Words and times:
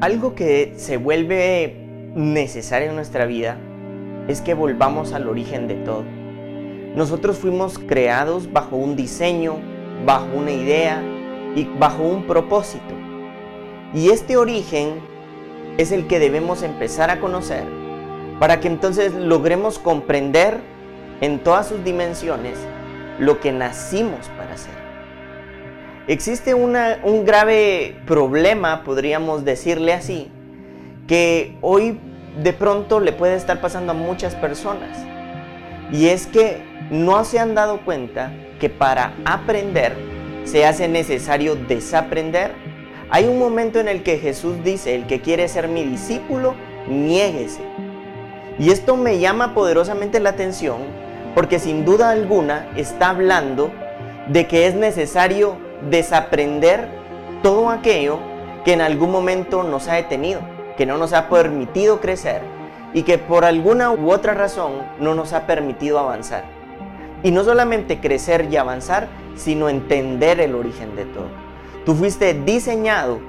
algo 0.00 0.34
que 0.34 0.74
se 0.76 0.98
vuelve 0.98 1.74
necesario 2.14 2.90
en 2.90 2.96
nuestra 2.96 3.24
vida 3.24 3.56
es 4.28 4.40
que 4.40 4.54
volvamos 4.54 5.12
al 5.12 5.28
origen 5.28 5.68
de 5.68 5.74
todo. 5.76 6.04
Nosotros 6.94 7.38
fuimos 7.38 7.78
creados 7.78 8.52
bajo 8.52 8.76
un 8.76 8.96
diseño, 8.96 9.56
bajo 10.04 10.26
una 10.34 10.50
idea 10.50 11.02
y 11.54 11.64
bajo 11.78 12.02
un 12.02 12.26
propósito. 12.26 12.94
Y 13.94 14.10
este 14.10 14.36
origen 14.36 15.00
es 15.78 15.92
el 15.92 16.06
que 16.06 16.18
debemos 16.18 16.62
empezar 16.62 17.10
a 17.10 17.20
conocer 17.20 17.64
para 18.38 18.60
que 18.60 18.68
entonces 18.68 19.14
logremos 19.14 19.78
comprender 19.78 20.60
en 21.22 21.38
todas 21.38 21.68
sus 21.68 21.82
dimensiones 21.84 22.58
lo 23.18 23.40
que 23.40 23.52
nacimos 23.52 24.28
para 24.36 24.54
hacer. 24.54 24.85
Existe 26.08 26.54
un 26.54 27.24
grave 27.24 27.96
problema, 28.06 28.84
podríamos 28.84 29.44
decirle 29.44 29.92
así, 29.92 30.30
que 31.08 31.56
hoy 31.62 31.98
de 32.42 32.52
pronto 32.52 33.00
le 33.00 33.12
puede 33.12 33.34
estar 33.34 33.60
pasando 33.60 33.90
a 33.90 33.94
muchas 33.94 34.36
personas. 34.36 34.96
Y 35.90 36.06
es 36.06 36.28
que 36.28 36.62
no 36.90 37.24
se 37.24 37.40
han 37.40 37.56
dado 37.56 37.80
cuenta 37.80 38.32
que 38.60 38.68
para 38.70 39.14
aprender 39.24 39.96
se 40.44 40.64
hace 40.64 40.86
necesario 40.86 41.56
desaprender. 41.56 42.52
Hay 43.10 43.24
un 43.24 43.40
momento 43.40 43.80
en 43.80 43.88
el 43.88 44.04
que 44.04 44.18
Jesús 44.18 44.62
dice, 44.62 44.94
el 44.94 45.08
que 45.08 45.20
quiere 45.20 45.48
ser 45.48 45.66
mi 45.66 45.82
discípulo, 45.82 46.54
niéguese. 46.88 47.62
Y 48.60 48.70
esto 48.70 48.96
me 48.96 49.18
llama 49.18 49.54
poderosamente 49.54 50.20
la 50.20 50.30
atención 50.30 50.78
porque 51.34 51.58
sin 51.58 51.84
duda 51.84 52.10
alguna 52.10 52.68
está 52.76 53.10
hablando 53.10 53.72
de 54.28 54.46
que 54.46 54.66
es 54.66 54.74
necesario 54.74 55.65
desaprender 55.90 56.88
todo 57.42 57.70
aquello 57.70 58.18
que 58.64 58.72
en 58.72 58.80
algún 58.80 59.10
momento 59.10 59.62
nos 59.62 59.88
ha 59.88 59.94
detenido, 59.94 60.40
que 60.76 60.86
no 60.86 60.98
nos 60.98 61.12
ha 61.12 61.28
permitido 61.28 62.00
crecer 62.00 62.42
y 62.92 63.02
que 63.02 63.18
por 63.18 63.44
alguna 63.44 63.90
u 63.90 64.10
otra 64.10 64.34
razón 64.34 64.72
no 64.98 65.14
nos 65.14 65.32
ha 65.32 65.46
permitido 65.46 65.98
avanzar. 65.98 66.44
Y 67.22 67.30
no 67.30 67.44
solamente 67.44 68.00
crecer 68.00 68.48
y 68.50 68.56
avanzar, 68.56 69.08
sino 69.36 69.68
entender 69.68 70.40
el 70.40 70.54
origen 70.54 70.96
de 70.96 71.04
todo. 71.04 71.28
Tú 71.84 71.94
fuiste 71.94 72.34
diseñado, 72.34 73.20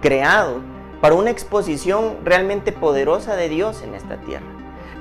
creado 0.00 0.60
para 1.00 1.14
una 1.14 1.30
exposición 1.30 2.16
realmente 2.24 2.72
poderosa 2.72 3.34
de 3.36 3.48
Dios 3.48 3.82
en 3.82 3.94
esta 3.94 4.16
tierra. 4.18 4.46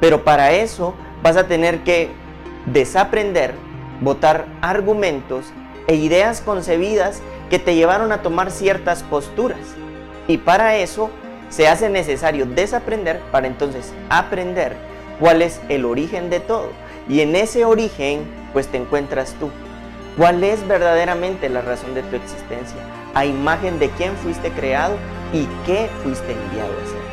Pero 0.00 0.24
para 0.24 0.52
eso 0.52 0.94
vas 1.22 1.36
a 1.36 1.46
tener 1.46 1.84
que 1.84 2.10
desaprender, 2.66 3.54
votar 4.00 4.46
argumentos 4.60 5.52
e 5.86 5.94
ideas 5.94 6.40
concebidas 6.40 7.20
que 7.50 7.58
te 7.58 7.74
llevaron 7.74 8.12
a 8.12 8.22
tomar 8.22 8.50
ciertas 8.50 9.02
posturas. 9.02 9.60
Y 10.28 10.38
para 10.38 10.76
eso 10.76 11.10
se 11.48 11.68
hace 11.68 11.88
necesario 11.88 12.46
desaprender 12.46 13.20
para 13.30 13.46
entonces 13.46 13.92
aprender 14.08 14.76
cuál 15.20 15.42
es 15.42 15.60
el 15.68 15.84
origen 15.84 16.30
de 16.30 16.40
todo. 16.40 16.70
Y 17.08 17.20
en 17.20 17.36
ese 17.36 17.64
origen 17.64 18.24
pues 18.52 18.66
te 18.68 18.78
encuentras 18.78 19.34
tú. 19.38 19.50
¿Cuál 20.16 20.42
es 20.42 20.66
verdaderamente 20.66 21.48
la 21.48 21.60
razón 21.60 21.94
de 21.94 22.02
tu 22.02 22.16
existencia? 22.16 22.80
A 23.14 23.26
imagen 23.26 23.78
de 23.78 23.90
quién 23.90 24.16
fuiste 24.16 24.50
creado 24.50 24.96
y 25.32 25.46
qué 25.66 25.88
fuiste 26.02 26.32
enviado 26.32 26.72
a 26.72 26.86
ser. 26.86 27.05